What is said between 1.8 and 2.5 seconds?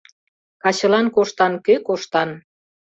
коштан?-